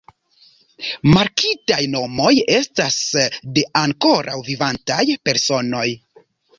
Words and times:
Markitaj 1.15 1.77
nomoj 1.97 2.33
estas 2.57 2.99
de 3.59 3.67
ankoraŭ 3.85 4.43
vivantaj 4.53 5.03
personoj. 5.29 5.89